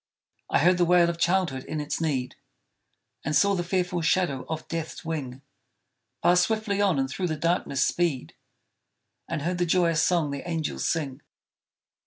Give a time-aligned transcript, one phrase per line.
[0.49, 2.35] I heard the wail of childhood in its need,
[3.23, 5.43] And saw the fearful shadow of Death's wing
[6.23, 8.33] Pass swiftly on and through the darkness speed,
[9.29, 11.21] And heard the joyous song the angels sing!